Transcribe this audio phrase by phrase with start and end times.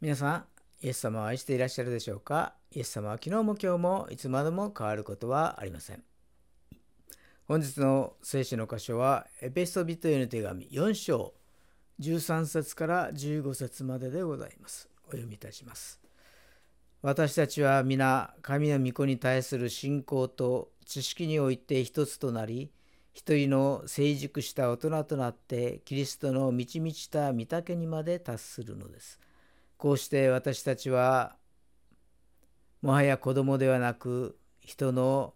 [0.00, 0.44] 皆さん、
[0.80, 2.54] イエス様を愛していらっしゃるでしょうか？
[2.70, 6.04] イエス様は昨日も今日もいつまでも変わることはありません。
[7.48, 11.34] 本日の聖書の箇所は、エペソビトへの手紙4章
[11.98, 14.88] 13節から15節まででございます。
[15.08, 16.00] お読みいたします。
[17.02, 22.70] 私たちは皆、神の御子に対する信仰と知識において一つとなり、
[23.14, 29.18] 一人の成熟した大人となって、キリストの満ち満ちた御岳にまで達するのです。
[29.78, 31.36] こうして私たちは
[32.82, 35.34] もはや子供ではなく人の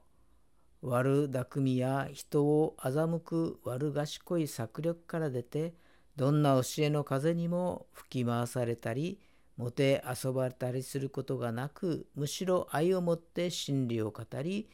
[0.83, 5.75] 悪巧みや人を欺く悪賢い策略から出て
[6.17, 9.21] どんな教えの風にも吹き回されたり
[9.57, 14.69] もて遊ばれたりすることがなくむしろ愛をもって真理を語り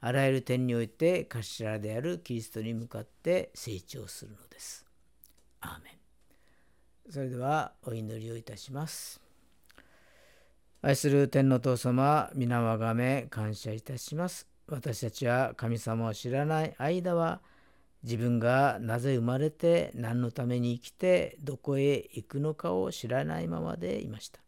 [0.00, 4.84] あらゆる点において頭であるキリストに向かって成長するのです。
[5.60, 6.01] アーメン
[7.10, 9.20] それではお祈りをいたします。
[10.80, 14.48] 愛する天の父様、皆をあがめ感謝いたします。
[14.66, 17.40] 私たちは神様を知らない間は、
[18.02, 24.40] 自分がなぜ生まれて何のために生きてどこへ行くのかを知らないままでいました。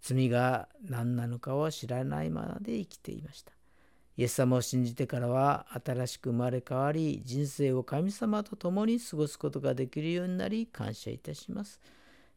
[0.00, 3.55] 罪が何なのかを知らないままで生きていました。
[4.16, 11.80] イエス様を信じてからは新しく生まれ変わり人生を神様と共に過ごすことができるようになり感謝いたします。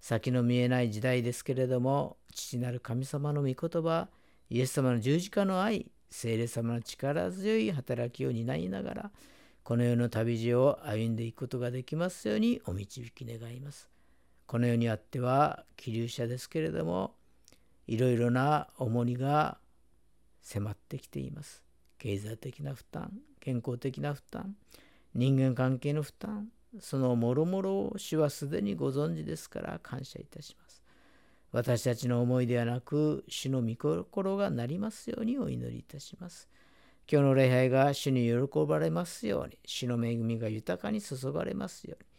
[0.01, 4.07] 先の見えない時代ですけれども父なる神様の御言葉
[4.49, 9.11] イエス様の十字架の愛聖霊様の力強い働きを担いながら
[9.63, 13.89] この世の旅路を歩んでいくことができますようにお導き願います。
[14.47, 17.13] この世にあっては気流者ですけれども
[17.85, 19.59] いろいろな重荷が
[20.41, 21.68] 迫ってきています。
[21.99, 24.55] 経済的な負担、健康的な負担、
[25.13, 26.47] 人間関係の負担、
[26.79, 30.81] そのもろもろを主はすでにご存知ですから感謝いたします。
[31.51, 36.47] 私たちの思いではなく、主の御心がなりますようにお祈りいたします。
[37.11, 42.09] 今日の礼拝が主に喜ばれますように、主の恵みが豊かに注がれますように、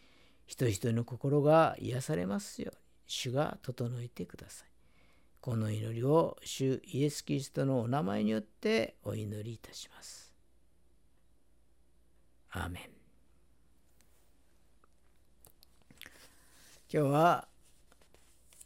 [0.45, 4.70] 人一人の心が癒されますように、主が整えてください。
[5.41, 10.31] この祈りを主イエス・キリストのお名前によってお祈りいたします。
[12.51, 12.83] アーメン。
[16.93, 17.47] 今日は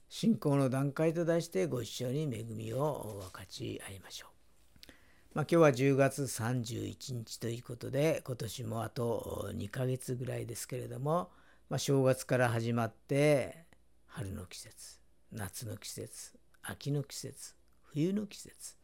[0.10, 4.92] 信仰の段階と題してご一緒に恵みを分かち合いましょう。
[5.34, 11.30] まあ、今日は10月31日ということで今年もあと2ヶ月ぐらいですけれども、
[11.70, 13.66] まあ、正月から始まって
[14.08, 15.00] 春の季節
[15.32, 17.54] 夏の季節秋の季節
[17.84, 18.76] 冬の季節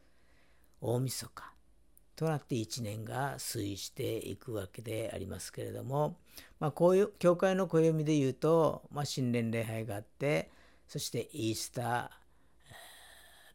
[0.81, 1.52] 大晦日
[2.16, 6.18] となって1年が推移していくわけでありますけれども、
[6.59, 10.52] まあ、こういう教会の暦で言うと、まあ、新年礼拝があって
[10.88, 12.09] そしてイースター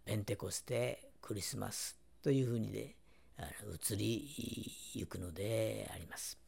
[0.06, 2.96] ペンテコステクリスマスというふうにで
[3.90, 4.28] 移り
[4.94, 6.45] ゆくのであります。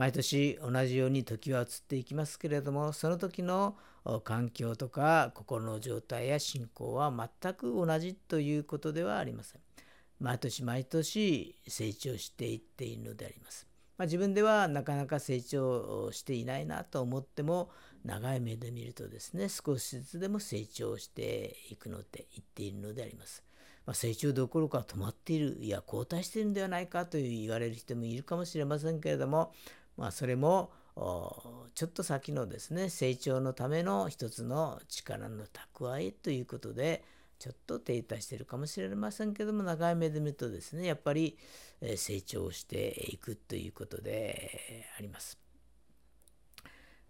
[0.00, 3.76] 毎年同じように時は移っていきますけれどもその時の
[4.24, 9.60] 環境とか心の状態や信仰は全く同じということではありません。
[10.18, 13.66] 毎年毎年成長していっているのであります。
[13.98, 17.68] まあ、自分ではなかなか成長していないなと思っても
[18.02, 23.44] 長い目で見るとですね少しずつでも成長していくので言っているのであります。
[23.84, 29.52] まあ、成長どころか止まっているいや後退しているんではないかという言われる人もいるかもしれませんけれども
[30.00, 30.70] まあ、それも
[31.74, 37.04] ちょっと先のですね成長のための一つの力の蓄えということで
[37.38, 41.36] ちょっと停滞してるかもしれませんけども長い目で見るとですねやっぱり
[41.96, 45.38] 成長していくということであります。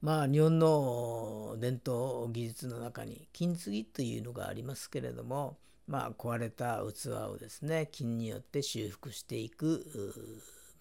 [0.00, 9.84] まあ日本の伝統技術の中に金継ぎというのがありますけれどもまあ壊れた器をですね金によって修復していく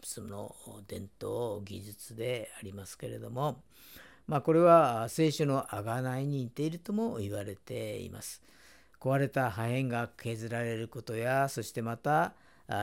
[0.03, 0.55] その
[0.87, 3.61] 伝統技術でありますけれども、
[4.27, 8.41] まあ、これは聖書の贖いに似ているとも言われています。
[8.99, 12.33] 壊れた破片が削られることやそしてまた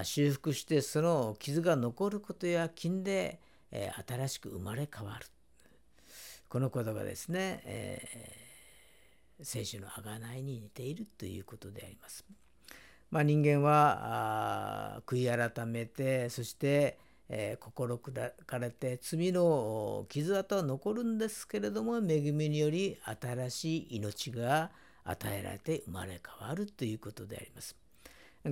[0.03, 3.39] 修復してその傷が残ることや金で
[4.09, 5.27] 新しく生まれ変わる
[6.49, 12.25] このことがですね、えー、聖書の贖いに似ているということであります。
[13.11, 16.99] まあ、人間は悔い改めてそして
[17.29, 24.71] えー、心砕かれて罪の傷跡は残るんですけれども恵みにより新しい命が
[25.05, 27.77] 与えられて生まれ変わるということであります。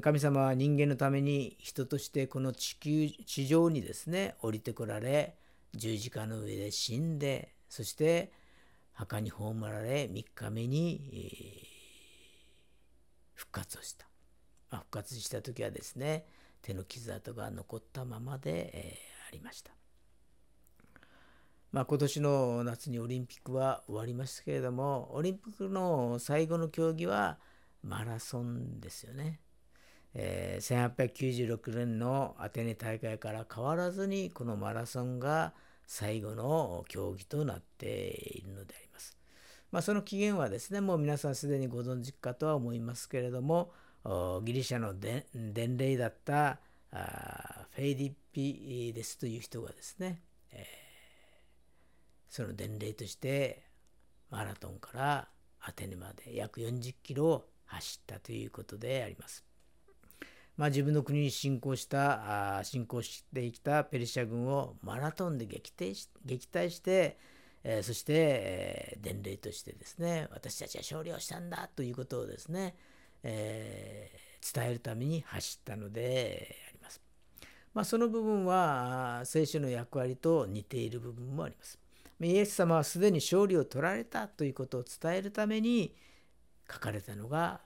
[0.00, 5.37] 神様は人間のために人としてこの地球地上にですね降りてこられ
[5.73, 8.32] 十字架の上で死んでそして
[8.94, 11.69] 墓に葬られ3日目に、
[13.35, 14.06] 復活をした。
[14.71, 16.25] まあ、復活した時はですね
[16.64, 19.72] 手の傷跡が残ったままで、えー、ありました。
[21.70, 27.40] まあ、今年の夏にオリンピックは終わりましたけれどもオリンピックの最後の競技は
[27.82, 29.40] マラソンですよね。
[30.14, 35.52] えー、1896年のアテネ大会から変わらずにこのマラソンが
[35.87, 39.19] 最後の競技となっているのであります。
[39.72, 43.72] まあ、その起源はですねもう皆さんすでにご存知かとは思いますけれども
[44.44, 46.58] ギリシャの伝令だった
[46.90, 50.20] フェイディッピデスという人がですね、
[50.52, 53.62] えー、その伝令として
[54.30, 55.28] マラトンから
[55.60, 59.44] アテネまで約40キロを走ったということであります。
[60.56, 67.18] まあ、自分の国に侵攻した侵攻してきたペルシャ軍をマラトンで撃退し撃退して、
[67.64, 72.76] えー、そして、えー、伝令としてですね私たちは勝利をしたんだということをですね、
[73.25, 77.00] えー、伝えるために走ったのであります。
[77.73, 81.79] まあ、その部分は聖書の役割と似ている部分もあります。
[82.21, 85.97] イエス様はすでに勝利を取られたということを伝えるために
[86.71, 87.61] 書かれたのが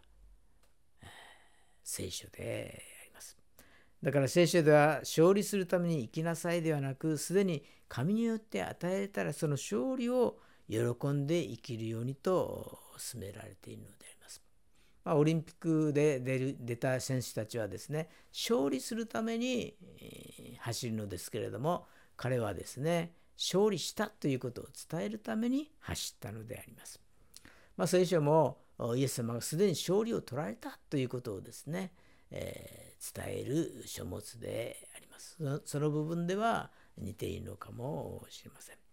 [1.85, 3.37] 聖書であります。
[4.03, 10.39] だから聖書では勝利するために生きなさいではなくすでに神によって与えられたらその勝利を
[10.69, 14.08] 喜んで生きるようにと進められているので
[15.09, 15.15] ま。
[15.15, 19.75] あ、オリンピックで出る出た選手たちはですね勝利するために
[20.59, 27.01] 走るのですけれども彼はですね勝利したということを伝えるために走ったのであります。
[27.77, 28.59] まあ、聖書も
[28.97, 31.93] イエス様がすでに勝利を取られたということをですね、
[32.33, 35.39] えー、伝える書物であります。
[35.65, 38.88] その部分では似ているのかもしれません。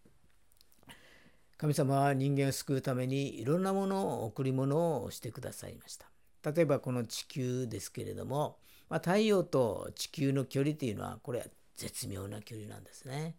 [1.57, 6.07] 神様は人間を救うためにいろんなものを贈り物をしてくださいました。
[6.51, 8.57] 例えばこの地球ですけれども、
[8.89, 13.35] まあ、太陽と地球の距離というのはこれは絶妙な距離なんですね。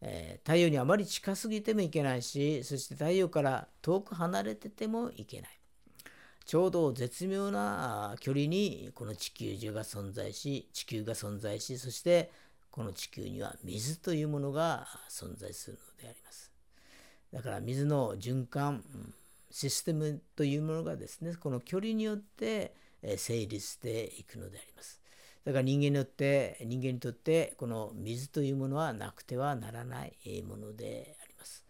[0.00, 5.50] えー、太陽にあまり近すぎてもいけないしそして太陽から遠く離れててもいけない
[6.44, 12.30] ちょうど絶妙な距離にこの地球上が存在し地球が存在しそして
[12.70, 16.52] この地球には水というものが存在するのであります
[17.32, 18.82] だから水の循環
[19.50, 22.74] システムというものがですねこの距離によって
[23.16, 24.98] 成立していくのであります
[25.48, 31.64] だから人間によって人間にとってこの水というものはなくてはならないものであります。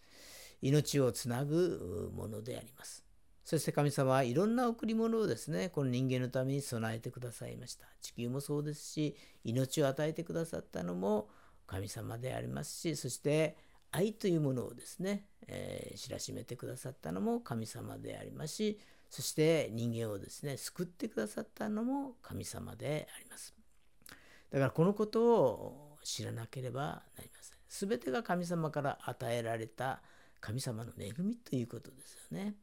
[0.60, 3.04] 命をつなぐものであります。
[3.44, 7.86] そして神様はいろんな贈り物をですね、この人間のために備えてくださいました。
[8.02, 11.28] 地球もそうですし、命を与えてくださったのも
[11.68, 13.56] 神様でありますし、そして
[13.92, 18.78] 愛というものをですね、えー、知らしめてくださったのも神様でありますし、
[19.10, 23.54] そして人間をですね、救ってくださったのも神様であります。
[24.50, 27.58] だからこのことを知らなければなりません。
[27.68, 30.02] すべてが神様から与えられた
[30.40, 32.54] 神様の恵みということですよね。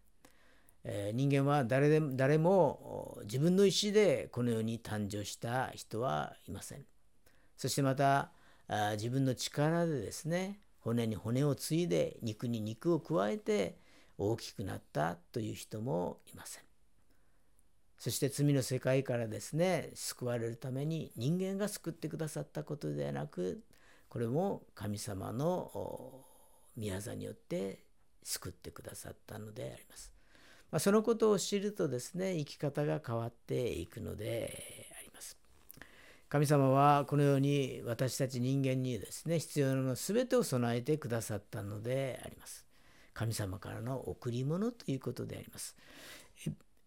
[0.84, 6.86] えー、人間は誰でも誰も自分の意思でこの世に誕生した人はいません。
[7.58, 8.32] そしてまた
[8.94, 13.80] 自分の力でですね骨に骨を継いで肉に肉を加えて
[14.20, 16.63] 大きくなったという人もいません。
[17.98, 23.63] そして罪の世界からですね救われるために人間が救ってくださったことではなく
[24.10, 26.24] これも神様の
[26.75, 27.80] 宮業によって
[28.22, 30.13] 救ってくださったのであります。
[30.70, 34.85] まあ、そのことを知るとですね生き方が変わっていくので。
[36.29, 42.65] 神様はこのように私たち人間にですね必要なの全てを備えてくださったのであります。
[43.13, 45.75] 神様からの贈り物ということであります。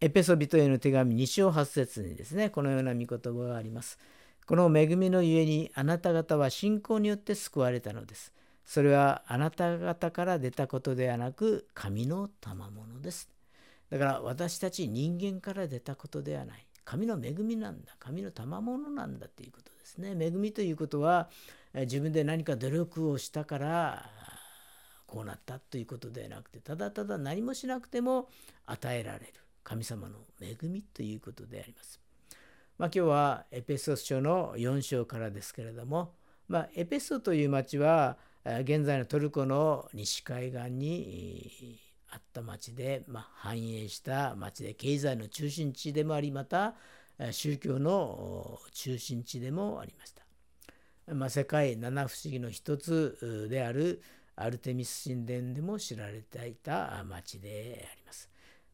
[0.01, 3.99] エペソビトへの手紙2章8節にですね、このような御言葉があります。
[4.45, 8.31] この恵みのゆえにあなた方は信仰によって救われたのです。
[8.65, 13.29] それはあなた方から出たことではなく神の賜物です。
[13.89, 16.65] だから私たち人間から出たことではない。
[16.89, 17.95] 神の恵みなんだ。
[17.99, 20.15] 神の賜物なんだということですね。
[20.19, 21.29] 恵みということは
[21.75, 24.09] 自分で何か努力をしたから
[25.05, 28.27] こうなったということではなくてただただ何もしなくても
[28.65, 29.33] 与えられる。
[29.63, 32.01] 神様の恵みということであります。
[32.79, 36.15] まあ、今日はエペソス書の4章からですけれども、
[36.47, 41.79] まあ、エペソという町は現在のトルコの西海岸に
[42.11, 46.75] あった町で、まあ、繁栄した町で経済の中心地でもありまた
[47.31, 50.23] 宗教の中心地でもありました。
[51.13, 54.01] まあ、世界七不思議の一つである
[54.35, 58.29] アルテミス神殿でも知られていた町であります。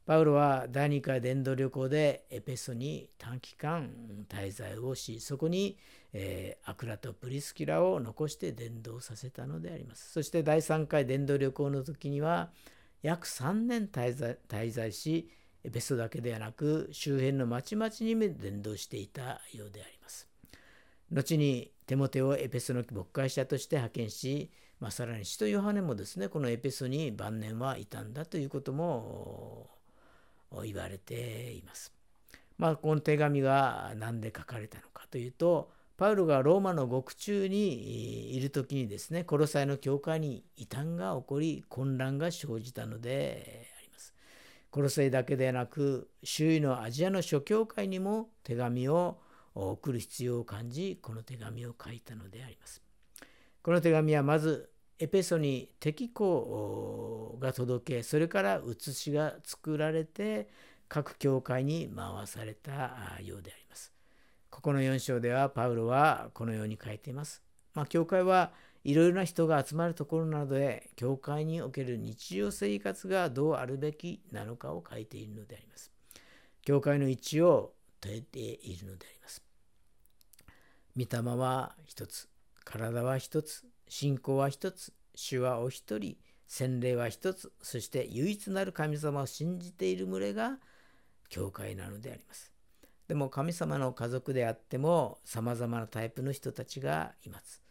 [0.06, 3.90] パウロは第2回伝道旅行でエペソに短期間
[4.30, 5.80] 滞在をし、そこに、
[6.14, 10.12] えー、アクラとプリスキラを残して伝道させたのであります。
[10.12, 12.52] そして第3回伝道旅行の時には
[13.06, 15.30] 約3年滞在滞在し、
[15.64, 20.28] エペソだけではなく周辺の町々にも伝道していたようであります。
[21.12, 29.70] 後にテモテをエペソの牧会者として派遣し、まあ、さらに使徒ヨハネもですねこのエペソに晩年はいたんだということも
[30.64, 31.94] 言われています。
[32.58, 44.14] まあ、この手紙が何で書かれたのかというとパウロがローマの獄中にいる時にですねコロサイの教会に異端が起こり混乱が生じたのであります。
[44.72, 49.20] コロサイだけでなく周囲のアジアの諸教会にも手紙を
[49.54, 52.82] 送る必要を感じこの手紙を書いたのであります。
[53.62, 60.50] この手紙はまずエペソに敵港が届けそれから写しが作られて
[60.88, 63.95] 各教会に回されたようであります。
[64.56, 67.44] ここの4章ではパウロはこのように書いています。
[67.74, 68.54] まあ、教会は
[68.86, 75.92] いろいろな人が集まるところなどで教会における日常生活がどうあるべきなのかを書いているのであります。
[76.62, 79.44] 教会の一致を問えているのであります。
[80.96, 82.30] 御霊は一つ、
[82.64, 86.16] 体は一つ、信仰は一つ、主はお一人、
[86.48, 90.60] 洗礼は一つ、そして唯一なる神様を信じている群れが
[91.28, 92.55] 教会なのであります。
[93.08, 97.62] でも神様の家族であっても様々なタイプの人たちがいます。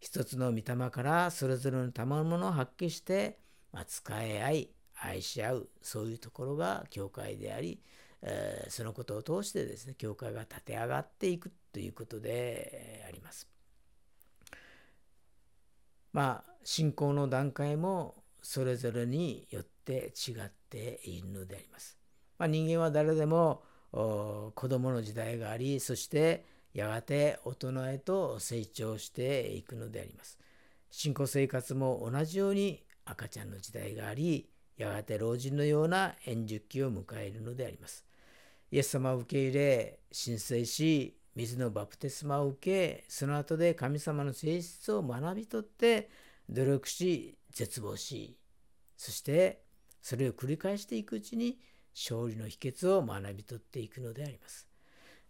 [0.00, 3.38] 一つの御霊からそれぞれの賜物を発揮して、
[3.72, 7.82] まあ、使い合い、愛し合う、そういうところが教会であり、
[8.22, 13.48] えー、そのことを通してですね、教会が立て上がっていくということであります。
[16.12, 21.98] まあ信仰の段階もそれぞれによって違っているのであります。
[22.38, 26.44] まあ、人間は誰でも子供の時代がありそして
[26.74, 30.38] やがて大人へと成長していくのであります。
[30.90, 38.04] 信仰生活も同じように赤ちゃんの時代がありやがて老人のような円熟期を迎えるのであります。
[38.70, 46.10] イエス様を受け入れ申請し水のバプテスマを受けその後で神様の性質を学び取って
[46.48, 48.36] 努力し絶望し
[48.96, 49.62] そして
[50.02, 51.58] それを繰り返していくうちに
[51.94, 54.68] 勝利の秘訣を学び取っていくのであります。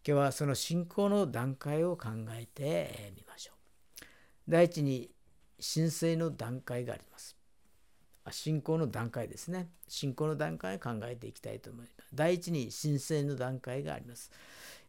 [0.06, 4.04] 今日はその信仰の段階を考えてみましょう。
[4.48, 5.10] 第一に
[5.60, 7.36] 神聖の段階があります。
[8.30, 9.68] 信仰の段階ですね。
[9.88, 12.08] 信仰の段階を考えていきたいと思います。
[12.14, 14.30] 第一に神聖の段階があります。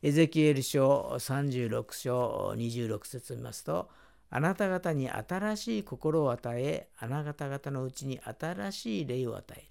[0.02, 3.90] エゼキエル書36章26節を見ますと、
[4.30, 9.68] あなた方に新しい心を与え、あなた方のうちに新しい霊を与える。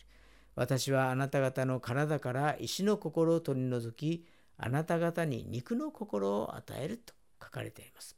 [0.55, 4.27] 私はあなた方の体から石の心を取り除き、
[4.57, 8.17] あなた方に肉の心を与えると書かれています。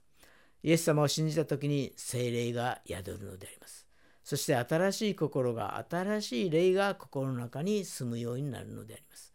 [0.63, 3.87] イエス様を信じた時に精霊が宿るのであります。
[4.25, 9.33] そして新しい心が、新しい霊が心の中に住むようになるのであります。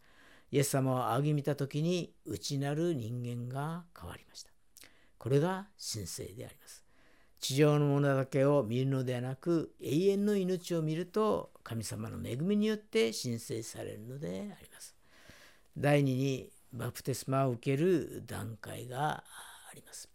[0.50, 4.50] イエス様を仰ぎ見た時に内なる人間が変わりました。
[5.18, 6.87] これが神聖であります。
[7.40, 14.94] 地上のものだけを見るのではなく永遠の命を見ると神様の恵みによって神聖されるのであります。
[15.76, 19.22] 第二にバプテスマを受ける段階が
[19.70, 20.08] あります。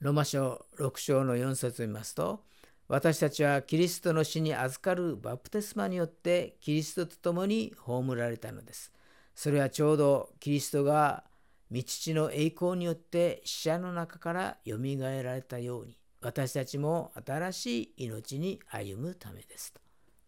[0.00, 2.44] ローマ書6章の4節を見ますと
[2.88, 8.92] 私たちはキリストの死に預かるバプテスマによってキリストと共に葬られたのです。
[9.34, 11.24] それはちょうどキリストが
[11.72, 19.80] 道地の栄光によって死者の中からよみがえられたように私たちも新しい命に歩むためですと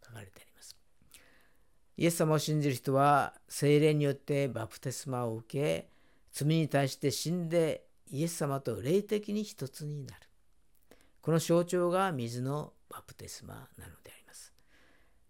[0.07, 0.77] 書かれてあります。
[1.97, 5.89] イエス様を信じる人は精霊によってバプテスマを受け
[6.33, 10.21] 罪に対して死んでイエス様と霊的に一つになる。
[11.21, 14.53] この象徴が水のバプテスマなのであります。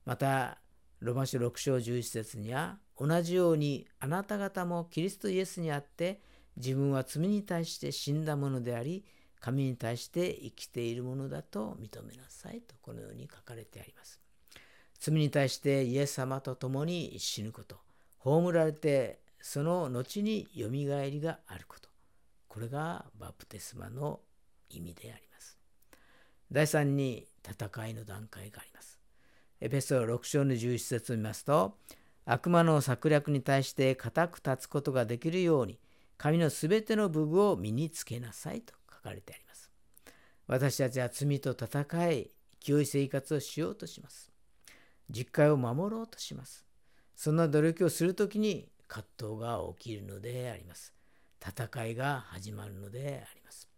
[0.05, 0.59] また、
[1.05, 6.23] ロマ書6章11節には、同じようにあなた方もキリストイエスにあって
[6.57, 9.05] 自分は罪に対して死んだものであり、
[9.39, 14.19] 神に対して生きているものだと認めなさいとこのように書かれてあります。
[14.99, 17.77] 罪に対してイエス様と共に死ぬこと、
[18.21, 21.91] 葬られてその後によみがえりがあること、
[22.49, 24.21] これがバプテスマの
[24.71, 25.59] 意味であります。
[26.51, 28.94] 第3に戦いの段階があります。
[29.61, 31.77] エペソ6章の11節を見ますと、
[32.25, 35.79] 悪魔の策略に対して固く立つことができるように、
[36.17, 39.71] 神のすべての武具を身につけなさいと書かれてあります。
[40.47, 42.31] 私たちは罪と戦い、
[42.61, 44.31] 清い生活をしようとします。
[45.11, 46.65] 実会を守ろうとします。
[47.15, 50.95] そんな努力をする時に葛藤が起きるのであります。
[51.41, 53.69] 戦いが始まるのであります。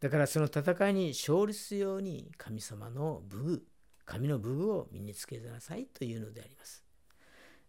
[0.00, 3.66] だからその戦いに勝利するように神様の武具、
[4.04, 6.82] 神の武具を身につけなさいというのであります。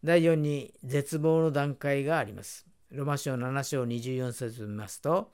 [0.03, 2.65] 第4に絶望の段階があります。
[2.91, 5.31] ロマ書7章24節を見ますと、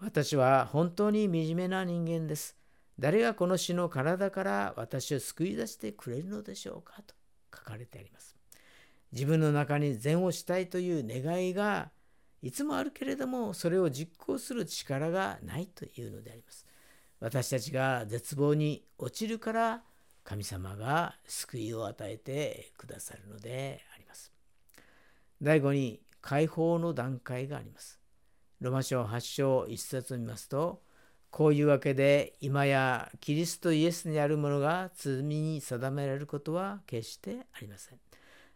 [0.00, 2.56] 私は本当に惨めな人間です。
[2.98, 7.14] 誰がこの死の体から私を救い出してくれるのでしょうかと
[7.54, 8.36] 書かれてあります。
[9.12, 11.90] 自分の中に善をしたいという願いが
[12.40, 16.66] いつもあるけれどもそれを実行する力がないというのであります。
[17.20, 19.82] 私たちが絶望に落ちるから
[20.24, 24.32] 神様が救いを与えてくださるのであります。
[25.40, 27.98] 第5に解放の段階があります。
[28.60, 30.82] ロマ書8章1節を見ますと、
[31.30, 37.98] こういうわけで今やキリストイエスにあるものが罪に定められることは決してありません。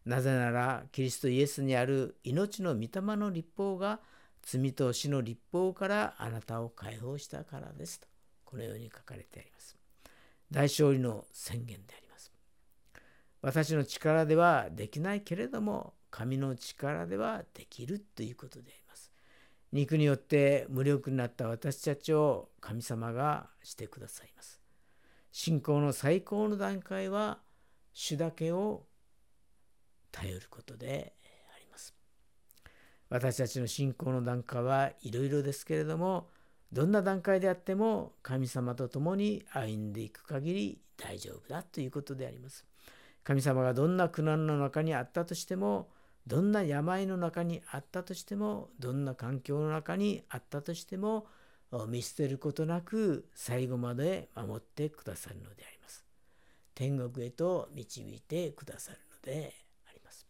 [0.04, 3.98] なぜならキリストイエスにある命の御霊の立法が
[4.42, 8.06] 罪と死の立法からあなたを解放したからですと
[8.44, 9.75] このように書かれてあります。
[10.50, 12.32] 大勝利の宣言であります。
[13.42, 19.12] 私の力ではできないけれども神の力ではできるということであります。
[19.72, 24.60] 肉によって無力になった私たちを神様がしてくださいます。
[25.32, 27.40] 信仰の最高の段階は
[27.92, 28.86] 主だけを
[30.10, 31.14] 頼ることで
[31.54, 31.94] あります。
[33.10, 36.30] 私たちの信仰の段階はいろいろですけれども
[36.72, 42.64] どんな段階であっても神様と共に歩んでいく限り大丈夫だということであります。
[43.24, 45.88] 神様がどんな苦難の中にあったとしても
[46.26, 51.26] どんな病の中にあったとしてもどんな環境の中にあったとしても
[51.88, 56.04] 見捨てることなく最後まで守ってくださるのであります。
[56.74, 59.54] 天国へと導いてくださるので
[59.88, 60.26] あります。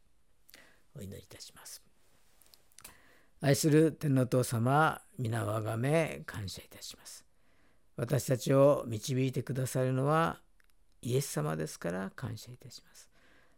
[0.95, 1.86] お祈りいたします。
[3.43, 7.25] 愛する天皇父様、皆をあがめ感謝いたします。
[7.97, 10.41] 私たちを導いてくださるのは
[11.03, 13.11] イエス様ですから感謝いたします。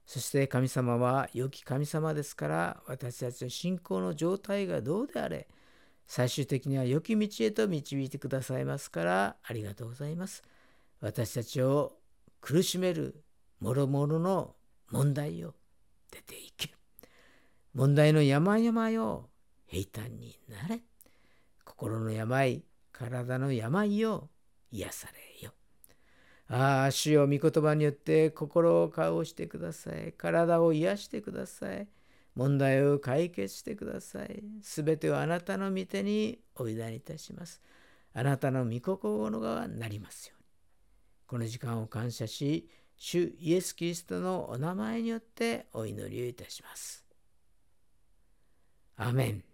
[0.05, 5.47] そして神様は良き神様ですから私たちの信仰の状態がどうであれ
[6.07, 10.43] 最終的には良き道へと導いてくださいますからありがとうございます。
[11.01, 11.99] 私たちを
[12.41, 13.23] 苦しめる
[13.61, 14.57] 諸々の
[14.91, 15.55] 問題を
[16.11, 16.71] 出ていけ。
[17.75, 19.29] 問題の山々を
[19.69, 20.81] 平坦になれ。
[21.65, 24.29] 心の病、体の病を
[24.73, 25.53] 癒されよ。
[26.49, 30.13] ああ、主よ御言葉によって心を顔をしてください。
[30.17, 31.87] 体を癒してください。
[32.35, 34.43] 問題を解決してください。
[34.63, 37.61] すべてをあなたの御手にお委ねいたします。
[38.15, 40.47] あなたの御心のがなりますように。
[41.27, 47.05] この時間を感謝し、主イエス・キリストのお名前によってお祈りをいたします。
[48.97, 49.48] アメン。